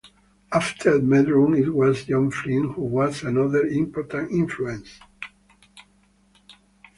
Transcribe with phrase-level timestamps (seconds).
[0.51, 4.99] After Meldrum it was John Flint who was another important influence.